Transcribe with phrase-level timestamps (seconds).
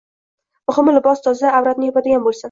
[0.71, 2.39] muhimi libos toza, avratni yopadigan bo‘lsin.